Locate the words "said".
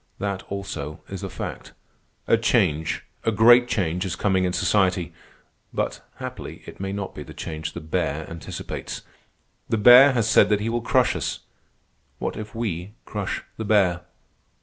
10.27-10.49